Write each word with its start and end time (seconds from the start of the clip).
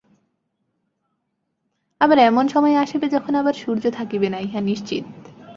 আবার 2.01 2.17
এমন 2.19 2.45
সময় 2.47 2.75
আসিবে, 2.77 3.07
যখন 3.09 3.33
আবার 3.35 3.53
সূর্য 3.53 3.83
থাকিবে 3.89 4.27
না, 4.29 4.37
ইহা 4.39 4.61
নিশ্চিত। 4.61 5.05